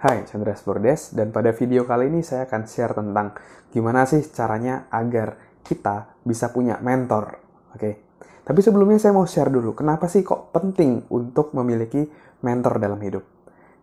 Hai, 0.00 0.24
Chandra 0.24 0.56
Spordes, 0.56 1.12
dan 1.12 1.28
pada 1.28 1.52
video 1.52 1.84
kali 1.84 2.08
ini 2.08 2.24
saya 2.24 2.48
akan 2.48 2.64
share 2.64 2.96
tentang 2.96 3.36
gimana 3.68 4.08
sih 4.08 4.24
caranya 4.32 4.88
agar 4.88 5.36
kita 5.60 6.16
bisa 6.24 6.48
punya 6.56 6.80
mentor. 6.80 7.36
Oke, 7.76 8.08
tapi 8.40 8.64
sebelumnya 8.64 8.96
saya 8.96 9.12
mau 9.12 9.28
share 9.28 9.52
dulu, 9.52 9.76
kenapa 9.76 10.08
sih 10.08 10.24
kok 10.24 10.56
penting 10.56 11.04
untuk 11.12 11.52
memiliki 11.52 12.08
mentor 12.40 12.80
dalam 12.80 12.96
hidup? 12.96 13.20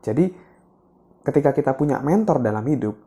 Jadi, 0.02 0.26
ketika 1.22 1.54
kita 1.54 1.78
punya 1.78 2.02
mentor 2.02 2.42
dalam 2.42 2.66
hidup, 2.66 2.98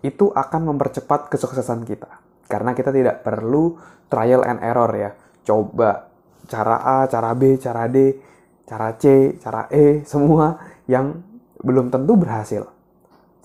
itu 0.00 0.32
akan 0.32 0.72
mempercepat 0.72 1.28
kesuksesan 1.28 1.84
kita. 1.84 2.08
Karena 2.48 2.72
kita 2.72 2.88
tidak 2.88 3.20
perlu 3.20 3.76
trial 4.08 4.40
and 4.48 4.64
error 4.64 4.88
ya. 4.96 5.12
Coba 5.44 6.08
cara 6.48 7.04
A, 7.04 7.04
cara 7.04 7.36
B, 7.36 7.60
cara 7.60 7.84
D, 7.84 8.16
cara 8.64 8.96
C, 8.96 9.36
cara 9.44 9.68
E, 9.68 10.08
semua 10.08 10.56
yang 10.88 11.35
belum 11.60 11.92
tentu 11.92 12.16
berhasil. 12.18 12.68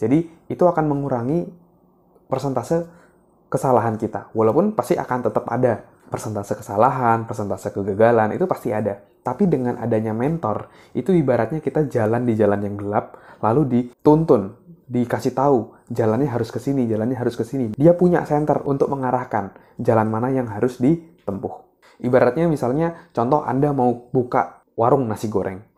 Jadi 0.02 0.26
itu 0.50 0.64
akan 0.66 0.86
mengurangi 0.90 1.46
persentase 2.26 2.88
kesalahan 3.52 4.00
kita. 4.00 4.32
Walaupun 4.32 4.74
pasti 4.74 4.96
akan 4.96 5.20
tetap 5.28 5.46
ada 5.52 5.84
persentase 6.12 6.60
kesalahan, 6.60 7.24
persentase 7.24 7.72
kegagalan, 7.72 8.36
itu 8.36 8.44
pasti 8.48 8.72
ada. 8.72 9.00
Tapi 9.22 9.46
dengan 9.46 9.78
adanya 9.78 10.12
mentor, 10.12 10.68
itu 10.98 11.14
ibaratnya 11.14 11.62
kita 11.62 11.86
jalan 11.88 12.26
di 12.26 12.34
jalan 12.34 12.60
yang 12.66 12.76
gelap, 12.76 13.22
lalu 13.40 13.68
dituntun, 13.70 14.58
dikasih 14.92 15.32
tahu 15.32 15.72
jalannya 15.88 16.28
harus 16.28 16.52
ke 16.52 16.60
sini, 16.60 16.84
jalannya 16.90 17.16
harus 17.16 17.40
ke 17.40 17.48
sini. 17.48 17.72
Dia 17.80 17.96
punya 17.96 18.28
center 18.28 18.66
untuk 18.68 18.92
mengarahkan 18.92 19.56
jalan 19.80 20.08
mana 20.12 20.34
yang 20.34 20.52
harus 20.52 20.82
ditempuh. 20.84 21.70
Ibaratnya 22.02 22.50
misalnya 22.50 23.08
contoh 23.16 23.46
Anda 23.46 23.72
mau 23.72 24.10
buka 24.10 24.66
warung 24.76 25.06
nasi 25.06 25.30
goreng. 25.30 25.71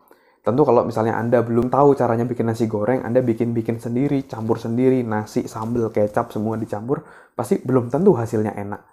Tentu 0.44 0.60
kalau 0.68 0.84
misalnya 0.84 1.16
Anda 1.16 1.40
belum 1.40 1.72
tahu 1.72 1.96
caranya 1.96 2.28
bikin 2.28 2.52
nasi 2.52 2.68
goreng, 2.68 3.00
Anda 3.00 3.24
bikin-bikin 3.24 3.80
sendiri, 3.80 4.28
campur 4.28 4.60
sendiri, 4.60 5.00
nasi, 5.00 5.48
sambal, 5.48 5.88
kecap, 5.88 6.28
semua 6.36 6.60
dicampur, 6.60 7.00
pasti 7.32 7.64
belum 7.64 7.88
tentu 7.88 8.12
hasilnya 8.12 8.52
enak. 8.52 8.84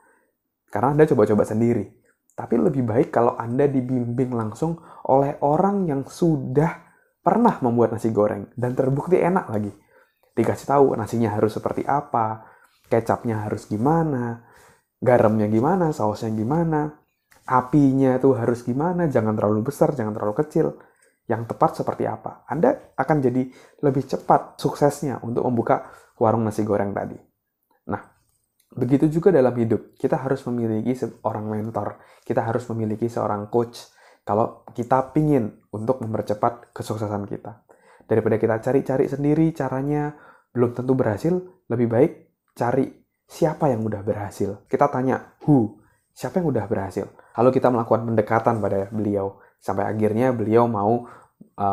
Karena 0.72 0.96
Anda 0.96 1.04
coba-coba 1.12 1.44
sendiri. 1.44 1.92
Tapi 2.32 2.56
lebih 2.56 2.88
baik 2.88 3.12
kalau 3.12 3.36
Anda 3.36 3.68
dibimbing 3.68 4.32
langsung 4.32 4.80
oleh 5.12 5.36
orang 5.44 5.92
yang 5.92 6.08
sudah 6.08 6.88
pernah 7.20 7.60
membuat 7.60 8.00
nasi 8.00 8.16
goreng 8.16 8.48
dan 8.56 8.72
terbukti 8.72 9.20
enak 9.20 9.52
lagi. 9.52 9.76
Dikasih 10.32 10.72
tahu 10.72 10.96
nasinya 10.96 11.36
harus 11.36 11.52
seperti 11.52 11.84
apa, 11.84 12.48
kecapnya 12.88 13.44
harus 13.44 13.68
gimana, 13.68 14.48
garamnya 15.04 15.52
gimana, 15.52 15.92
sausnya 15.92 16.32
gimana, 16.32 16.96
apinya 17.44 18.16
tuh 18.24 18.40
harus 18.40 18.64
gimana, 18.64 19.12
jangan 19.12 19.36
terlalu 19.36 19.68
besar, 19.68 19.92
jangan 19.92 20.16
terlalu 20.16 20.40
kecil 20.40 20.80
yang 21.32 21.48
tepat 21.48 21.80
seperti 21.80 22.04
apa. 22.04 22.44
Anda 22.52 22.92
akan 23.00 23.18
jadi 23.24 23.48
lebih 23.80 24.04
cepat 24.04 24.60
suksesnya 24.60 25.24
untuk 25.24 25.48
membuka 25.48 25.88
warung 26.20 26.44
nasi 26.44 26.68
goreng 26.68 26.92
tadi. 26.92 27.16
Nah, 27.88 28.04
begitu 28.76 29.08
juga 29.08 29.32
dalam 29.32 29.56
hidup. 29.56 29.96
Kita 29.96 30.20
harus 30.20 30.44
memiliki 30.52 30.92
seorang 30.92 31.48
mentor. 31.48 32.04
Kita 32.28 32.44
harus 32.44 32.68
memiliki 32.68 33.08
seorang 33.08 33.48
coach 33.48 33.80
kalau 34.28 34.68
kita 34.76 35.16
pingin 35.16 35.64
untuk 35.72 36.04
mempercepat 36.04 36.76
kesuksesan 36.76 37.24
kita. 37.32 37.64
Daripada 38.04 38.36
kita 38.36 38.60
cari-cari 38.60 39.08
sendiri 39.08 39.56
caranya 39.56 40.12
belum 40.52 40.76
tentu 40.76 40.94
berhasil, 41.00 41.32
lebih 41.72 41.88
baik 41.88 42.12
cari 42.60 42.92
siapa 43.24 43.72
yang 43.72 43.88
udah 43.88 44.04
berhasil. 44.04 44.68
Kita 44.68 44.92
tanya, 44.92 45.40
who? 45.48 45.80
Siapa 46.12 46.44
yang 46.44 46.52
udah 46.52 46.68
berhasil? 46.68 47.08
Lalu 47.40 47.50
kita 47.56 47.72
melakukan 47.72 48.04
pendekatan 48.04 48.60
pada 48.60 48.92
beliau. 48.92 49.40
Sampai 49.64 49.88
akhirnya 49.88 50.36
beliau 50.36 50.68
mau 50.68 51.08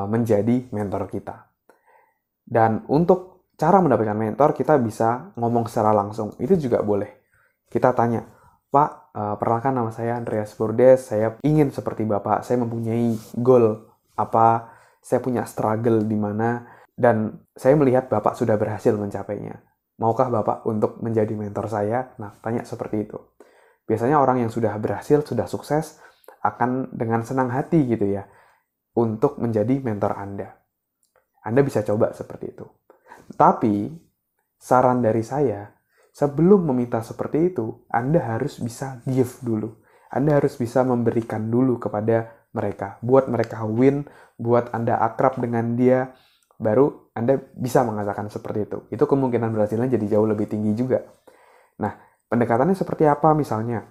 menjadi 0.09 0.69
mentor 0.73 1.09
kita. 1.09 1.49
Dan 2.49 2.85
untuk 2.89 3.51
cara 3.59 3.83
mendapatkan 3.83 4.17
mentor, 4.17 4.57
kita 4.57 4.81
bisa 4.81 5.35
ngomong 5.37 5.69
secara 5.69 5.93
langsung. 5.93 6.33
Itu 6.41 6.57
juga 6.57 6.81
boleh. 6.81 7.21
Kita 7.69 7.93
tanya, 7.93 8.25
Pak, 8.73 8.91
uh, 9.13 9.35
perkenalkan 9.37 9.75
nama 9.77 9.91
saya 9.93 10.17
Andreas 10.17 10.57
Bordes, 10.57 11.13
saya 11.13 11.37
ingin 11.45 11.69
seperti 11.69 12.09
Bapak, 12.09 12.41
saya 12.47 12.65
mempunyai 12.65 13.13
goal 13.37 13.85
apa, 14.17 14.73
saya 15.05 15.21
punya 15.21 15.45
struggle 15.45 16.05
di 16.09 16.17
mana, 16.17 16.65
dan 16.97 17.45
saya 17.53 17.77
melihat 17.77 18.09
Bapak 18.09 18.33
sudah 18.39 18.57
berhasil 18.57 18.97
mencapainya. 18.97 19.61
Maukah 20.01 20.33
Bapak 20.33 20.65
untuk 20.65 21.03
menjadi 21.05 21.35
mentor 21.37 21.69
saya? 21.69 22.17
Nah, 22.17 22.33
tanya 22.41 22.65
seperti 22.65 23.05
itu. 23.05 23.19
Biasanya 23.85 24.17
orang 24.23 24.47
yang 24.47 24.51
sudah 24.53 24.73
berhasil, 24.81 25.21
sudah 25.27 25.45
sukses, 25.45 26.01
akan 26.41 26.95
dengan 26.95 27.27
senang 27.27 27.51
hati 27.51 27.83
gitu 27.85 28.07
ya 28.07 28.31
untuk 28.99 29.39
menjadi 29.39 29.79
mentor 29.79 30.19
Anda. 30.19 30.59
Anda 31.47 31.63
bisa 31.63 31.87
coba 31.87 32.11
seperti 32.11 32.51
itu. 32.51 32.67
Tapi, 33.39 33.95
saran 34.59 34.99
dari 34.99 35.23
saya, 35.23 35.71
sebelum 36.11 36.67
meminta 36.67 36.99
seperti 36.99 37.55
itu, 37.55 37.87
Anda 37.87 38.35
harus 38.35 38.59
bisa 38.59 38.99
give 39.07 39.39
dulu. 39.47 39.79
Anda 40.11 40.43
harus 40.43 40.59
bisa 40.59 40.83
memberikan 40.83 41.47
dulu 41.47 41.79
kepada 41.79 42.51
mereka. 42.51 42.99
Buat 43.05 43.31
mereka 43.31 43.63
win, 43.63 44.09
buat 44.35 44.75
Anda 44.75 44.99
akrab 44.99 45.39
dengan 45.39 45.79
dia, 45.79 46.11
baru 46.59 47.13
Anda 47.15 47.39
bisa 47.55 47.87
mengatakan 47.87 48.27
seperti 48.27 48.67
itu. 48.67 48.79
Itu 48.91 49.07
kemungkinan 49.07 49.55
berhasilnya 49.55 49.95
jadi 49.95 50.19
jauh 50.19 50.27
lebih 50.27 50.51
tinggi 50.51 50.75
juga. 50.75 51.07
Nah, 51.79 51.95
pendekatannya 52.27 52.75
seperti 52.75 53.07
apa 53.07 53.31
misalnya? 53.37 53.87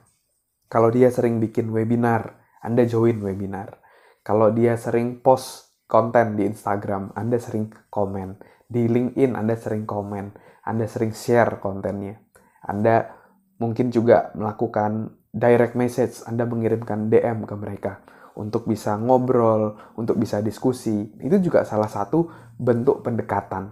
Kalau 0.67 0.91
dia 0.91 1.07
sering 1.07 1.39
bikin 1.39 1.71
webinar, 1.71 2.43
Anda 2.59 2.83
join 2.83 3.23
webinar. 3.23 3.86
Kalau 4.27 4.51
dia 4.51 4.75
sering 4.75 5.23
post 5.23 5.71
konten 5.87 6.35
di 6.35 6.43
Instagram, 6.43 7.15
Anda 7.15 7.39
sering 7.39 7.71
komen. 7.87 8.35
Di 8.67 8.83
LinkedIn, 8.83 9.39
Anda 9.39 9.55
sering 9.55 9.87
komen. 9.87 10.35
Anda 10.67 10.83
sering 10.83 11.15
share 11.15 11.63
kontennya. 11.63 12.19
Anda 12.67 13.07
mungkin 13.55 13.87
juga 13.87 14.35
melakukan 14.35 15.15
direct 15.31 15.79
message, 15.79 16.27
Anda 16.27 16.43
mengirimkan 16.43 17.07
DM 17.07 17.47
ke 17.47 17.55
mereka 17.55 18.03
untuk 18.35 18.67
bisa 18.67 18.99
ngobrol, 18.99 19.79
untuk 19.95 20.19
bisa 20.19 20.43
diskusi. 20.43 21.07
Itu 21.23 21.39
juga 21.39 21.63
salah 21.63 21.87
satu 21.87 22.27
bentuk 22.59 23.07
pendekatan. 23.07 23.71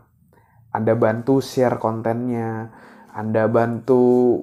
Anda 0.71 0.95
bantu 0.95 1.43
share 1.43 1.75
kontennya, 1.83 2.71
Anda 3.11 3.51
bantu 3.51 4.39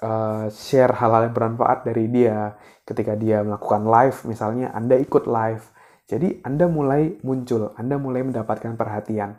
uh, 0.00 0.48
share 0.50 0.92
hal-hal 0.96 1.30
yang 1.30 1.34
bermanfaat 1.36 1.86
dari 1.86 2.08
dia. 2.10 2.56
Ketika 2.82 3.14
dia 3.14 3.44
melakukan 3.46 3.86
live, 3.86 4.18
misalnya 4.26 4.74
Anda 4.74 4.98
ikut 4.98 5.24
live. 5.30 5.64
Jadi 6.10 6.42
Anda 6.42 6.66
mulai 6.66 7.22
muncul, 7.22 7.70
Anda 7.78 8.00
mulai 8.00 8.26
mendapatkan 8.26 8.74
perhatian. 8.74 9.38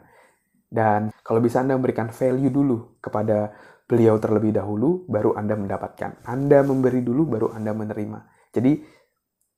Dan 0.72 1.11
kalau 1.19 1.44
bisa 1.44 1.59
Anda 1.59 1.75
memberikan 1.75 2.07
value 2.16 2.47
dulu 2.47 3.03
kepada 3.03 3.51
beliau 3.83 4.16
terlebih 4.23 4.55
dahulu, 4.55 5.03
baru 5.11 5.35
Anda 5.35 5.59
mendapatkan. 5.59 6.23
Anda 6.23 6.63
memberi 6.63 7.03
dulu, 7.03 7.28
baru 7.28 7.51
Anda 7.51 7.75
menerima. 7.75 8.23
Jadi 8.55 8.79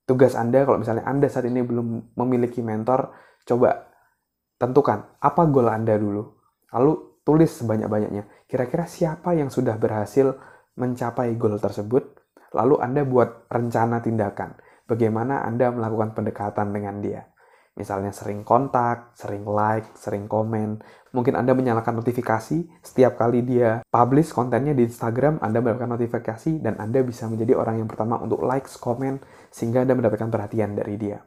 tugas 0.10 0.34
Anda, 0.34 0.66
kalau 0.66 0.82
misalnya 0.82 1.06
Anda 1.06 1.30
saat 1.30 1.46
ini 1.46 1.62
belum 1.62 2.18
memiliki 2.18 2.66
mentor, 2.66 3.14
coba 3.46 3.94
tentukan 4.58 5.22
apa 5.22 5.42
goal 5.46 5.70
Anda 5.70 6.02
dulu. 6.02 6.34
Lalu 6.74 7.22
tulis 7.22 7.54
sebanyak-banyaknya. 7.62 8.50
Kira-kira 8.50 8.90
siapa 8.90 9.38
yang 9.38 9.54
sudah 9.54 9.78
berhasil 9.78 10.34
mencapai 10.78 11.36
goal 11.38 11.62
tersebut, 11.62 12.04
lalu 12.54 12.80
Anda 12.82 13.06
buat 13.06 13.50
rencana 13.50 14.02
tindakan. 14.02 14.58
Bagaimana 14.84 15.46
Anda 15.48 15.72
melakukan 15.72 16.18
pendekatan 16.18 16.74
dengan 16.76 17.00
dia. 17.00 17.24
Misalnya 17.74 18.14
sering 18.14 18.46
kontak, 18.46 19.18
sering 19.18 19.50
like, 19.50 19.98
sering 19.98 20.30
komen. 20.30 20.78
Mungkin 21.10 21.34
Anda 21.34 21.58
menyalakan 21.58 22.06
notifikasi 22.06 22.70
setiap 22.86 23.18
kali 23.18 23.42
dia 23.42 23.82
publish 23.90 24.30
kontennya 24.30 24.78
di 24.78 24.86
Instagram, 24.86 25.42
Anda 25.42 25.58
mendapatkan 25.58 25.98
notifikasi 25.98 26.62
dan 26.62 26.78
Anda 26.78 27.02
bisa 27.02 27.26
menjadi 27.26 27.58
orang 27.58 27.82
yang 27.82 27.90
pertama 27.90 28.22
untuk 28.22 28.46
likes, 28.46 28.78
komen, 28.78 29.26
sehingga 29.50 29.90
Anda 29.90 29.98
mendapatkan 29.98 30.30
perhatian 30.30 30.78
dari 30.78 31.02
dia. 31.02 31.26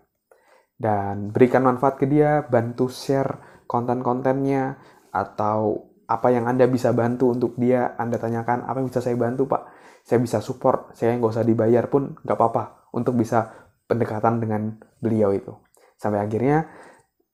Dan 0.78 1.34
berikan 1.34 1.66
manfaat 1.66 1.98
ke 1.98 2.06
dia, 2.06 2.46
bantu 2.46 2.94
share 2.94 3.64
konten-kontennya, 3.66 4.78
atau 5.10 5.90
apa 6.06 6.30
yang 6.30 6.46
Anda 6.46 6.70
bisa 6.70 6.94
bantu 6.94 7.34
untuk 7.34 7.58
dia, 7.58 7.98
Anda 7.98 8.16
tanyakan, 8.16 8.66
apa 8.66 8.78
yang 8.78 8.88
bisa 8.88 9.02
saya 9.02 9.18
bantu 9.18 9.50
Pak? 9.50 9.62
Saya 10.06 10.22
bisa 10.22 10.38
support, 10.38 10.94
saya 10.94 11.18
nggak 11.18 11.34
usah 11.34 11.42
dibayar 11.42 11.90
pun 11.90 12.14
nggak 12.22 12.36
apa-apa 12.38 12.94
untuk 12.94 13.18
bisa 13.18 13.50
pendekatan 13.90 14.38
dengan 14.38 14.78
beliau 15.02 15.34
itu. 15.34 15.50
Sampai 15.98 16.22
akhirnya 16.22 16.70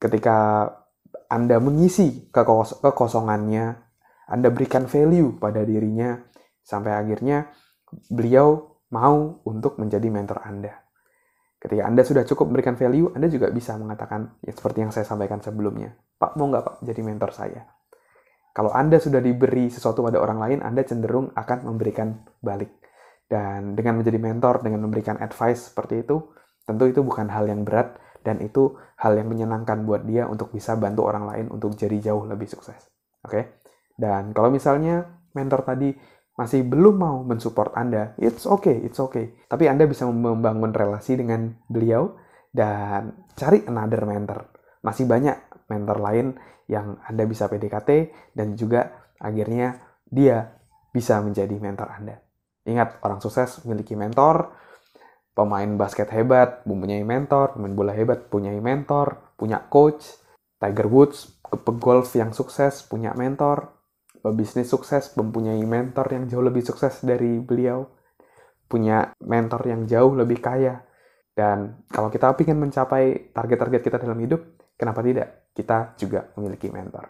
ketika 0.00 0.68
Anda 1.28 1.60
mengisi 1.60 2.32
kekos 2.32 2.80
kekosongannya, 2.80 3.76
Anda 4.32 4.48
berikan 4.48 4.88
value 4.88 5.36
pada 5.36 5.60
dirinya, 5.68 6.16
sampai 6.64 6.96
akhirnya 6.96 7.52
beliau 8.08 8.80
mau 8.92 9.44
untuk 9.44 9.76
menjadi 9.76 10.08
mentor 10.08 10.40
Anda. 10.44 10.72
Ketika 11.60 11.86
Anda 11.86 12.02
sudah 12.02 12.24
cukup 12.24 12.50
memberikan 12.50 12.74
value, 12.74 13.12
Anda 13.12 13.28
juga 13.28 13.52
bisa 13.52 13.76
mengatakan 13.76 14.40
ya, 14.42 14.50
seperti 14.50 14.82
yang 14.82 14.90
saya 14.90 15.04
sampaikan 15.04 15.38
sebelumnya. 15.44 15.94
Pak, 16.16 16.34
mau 16.40 16.48
nggak 16.48 16.64
Pak 16.64 16.74
jadi 16.82 17.00
mentor 17.04 17.30
saya? 17.36 17.81
Kalau 18.52 18.68
Anda 18.76 19.00
sudah 19.00 19.24
diberi 19.24 19.72
sesuatu 19.72 20.04
pada 20.04 20.20
orang 20.20 20.38
lain, 20.38 20.58
Anda 20.60 20.84
cenderung 20.84 21.32
akan 21.32 21.58
memberikan 21.72 22.20
balik. 22.44 22.68
Dan 23.24 23.72
dengan 23.72 23.96
menjadi 24.00 24.20
mentor, 24.20 24.60
dengan 24.60 24.84
memberikan 24.84 25.16
advice 25.16 25.72
seperti 25.72 26.04
itu, 26.04 26.20
tentu 26.68 26.84
itu 26.84 27.00
bukan 27.00 27.32
hal 27.32 27.48
yang 27.48 27.64
berat 27.64 27.96
dan 28.20 28.44
itu 28.44 28.76
hal 29.00 29.16
yang 29.16 29.32
menyenangkan 29.32 29.82
buat 29.88 30.04
dia 30.04 30.28
untuk 30.28 30.52
bisa 30.52 30.76
bantu 30.76 31.08
orang 31.08 31.24
lain 31.26 31.46
untuk 31.48 31.72
jadi 31.74 32.12
jauh 32.12 32.28
lebih 32.28 32.44
sukses. 32.44 32.92
Oke? 33.24 33.32
Okay? 33.32 33.44
Dan 33.96 34.36
kalau 34.36 34.52
misalnya 34.52 35.08
mentor 35.32 35.64
tadi 35.64 35.92
masih 36.36 36.64
belum 36.64 36.96
mau 36.96 37.16
mensupport 37.24 37.76
Anda, 37.76 38.16
it's 38.16 38.48
okay, 38.48 38.84
it's 38.84 39.00
okay. 39.00 39.36
Tapi 39.48 39.68
Anda 39.68 39.84
bisa 39.84 40.08
membangun 40.08 40.72
relasi 40.72 41.20
dengan 41.20 41.56
beliau 41.68 42.16
dan 42.52 43.26
cari 43.36 43.64
another 43.68 44.04
mentor. 44.08 44.48
Masih 44.80 45.04
banyak 45.04 45.51
mentor 45.72 45.98
lain 46.04 46.36
yang 46.68 47.00
Anda 47.08 47.24
bisa 47.24 47.48
PDKT 47.48 48.12
dan 48.36 48.52
juga 48.52 49.08
akhirnya 49.16 49.80
dia 50.04 50.52
bisa 50.92 51.24
menjadi 51.24 51.56
mentor 51.56 51.88
Anda. 51.88 52.20
Ingat, 52.68 53.00
orang 53.02 53.18
sukses 53.24 53.64
memiliki 53.64 53.96
mentor, 53.96 54.52
pemain 55.32 55.66
basket 55.80 56.12
hebat 56.12 56.62
mempunyai 56.68 57.02
mentor, 57.02 57.56
pemain 57.56 57.72
bola 57.72 57.92
hebat 57.96 58.28
punya 58.28 58.52
mentor, 58.54 59.34
punya 59.34 59.64
coach, 59.72 60.04
Tiger 60.60 60.86
Woods, 60.86 61.42
pegolf 61.42 62.12
yang 62.14 62.30
sukses 62.30 62.86
punya 62.86 63.16
mentor, 63.18 63.72
pebisnis 64.22 64.70
sukses 64.70 65.10
mempunyai 65.18 65.58
mentor 65.66 66.06
yang 66.12 66.24
jauh 66.30 66.44
lebih 66.44 66.62
sukses 66.62 67.02
dari 67.02 67.42
beliau, 67.42 67.88
punya 68.70 69.10
mentor 69.26 69.66
yang 69.66 69.82
jauh 69.88 70.14
lebih 70.14 70.38
kaya. 70.38 70.86
Dan 71.32 71.82
kalau 71.88 72.12
kita 72.12 72.36
ingin 72.38 72.60
mencapai 72.60 73.34
target-target 73.34 73.80
kita 73.82 73.96
dalam 73.98 74.20
hidup, 74.20 74.61
kenapa 74.76 75.00
tidak? 75.04 75.52
Kita 75.52 75.94
juga 76.00 76.32
memiliki 76.36 76.72
mentor. 76.72 77.08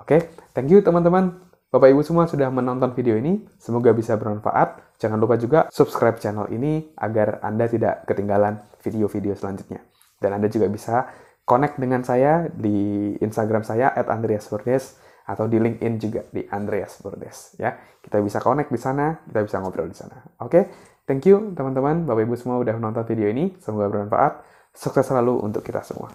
Oke, 0.00 0.16
okay? 0.16 0.20
thank 0.56 0.72
you 0.72 0.80
teman-teman. 0.80 1.50
Bapak 1.70 1.86
Ibu 1.86 2.02
semua 2.02 2.26
sudah 2.26 2.50
menonton 2.50 2.90
video 2.98 3.14
ini, 3.14 3.46
semoga 3.62 3.94
bisa 3.94 4.18
bermanfaat. 4.18 4.98
Jangan 4.98 5.22
lupa 5.22 5.38
juga 5.38 5.70
subscribe 5.70 6.18
channel 6.18 6.50
ini 6.50 6.90
agar 6.98 7.38
Anda 7.46 7.70
tidak 7.70 8.10
ketinggalan 8.10 8.58
video-video 8.82 9.38
selanjutnya. 9.38 9.78
Dan 10.18 10.34
Anda 10.34 10.50
juga 10.50 10.66
bisa 10.66 11.06
connect 11.46 11.78
dengan 11.78 12.02
saya 12.02 12.50
di 12.50 13.14
Instagram 13.22 13.62
saya 13.62 13.94
@andreasburdes 13.94 14.98
atau 15.30 15.46
di 15.46 15.62
LinkedIn 15.62 15.94
juga 16.02 16.26
di 16.34 16.42
Andreas 16.50 16.98
Burdes 16.98 17.54
ya. 17.54 17.78
Kita 18.02 18.18
bisa 18.18 18.42
connect 18.42 18.74
di 18.74 18.80
sana, 18.82 19.22
kita 19.22 19.46
bisa 19.46 19.62
ngobrol 19.62 19.86
di 19.86 19.94
sana. 19.94 20.26
Oke, 20.42 20.50
okay? 20.50 20.62
thank 21.06 21.22
you 21.30 21.54
teman-teman, 21.54 22.02
Bapak 22.02 22.26
Ibu 22.26 22.34
semua 22.34 22.58
udah 22.58 22.74
menonton 22.74 23.06
video 23.06 23.30
ini. 23.30 23.54
Semoga 23.62 23.86
bermanfaat. 23.86 24.42
Sukses 24.74 25.06
selalu 25.06 25.38
untuk 25.38 25.62
kita 25.62 25.86
semua. 25.86 26.10